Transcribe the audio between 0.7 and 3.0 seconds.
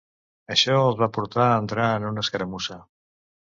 els va portar a entrar en una escaramussa.